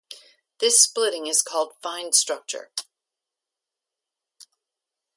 [0.57, 2.71] This splitting is called fine structure.